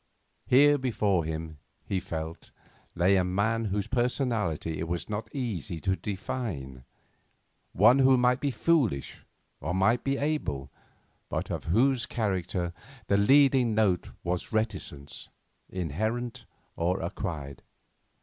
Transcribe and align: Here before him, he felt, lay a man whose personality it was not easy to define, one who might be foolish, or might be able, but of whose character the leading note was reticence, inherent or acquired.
Here 0.47 0.79
before 0.79 1.25
him, 1.25 1.59
he 1.85 1.99
felt, 1.99 2.49
lay 2.95 3.17
a 3.17 3.23
man 3.23 3.65
whose 3.65 3.85
personality 3.85 4.79
it 4.79 4.87
was 4.87 5.07
not 5.07 5.29
easy 5.31 5.79
to 5.81 5.95
define, 5.95 6.85
one 7.73 7.99
who 7.99 8.17
might 8.17 8.39
be 8.39 8.49
foolish, 8.49 9.23
or 9.59 9.75
might 9.75 10.03
be 10.03 10.17
able, 10.17 10.71
but 11.29 11.51
of 11.51 11.65
whose 11.65 12.07
character 12.07 12.73
the 13.05 13.17
leading 13.17 13.75
note 13.75 14.07
was 14.23 14.51
reticence, 14.51 15.29
inherent 15.69 16.45
or 16.75 16.99
acquired. 16.99 17.61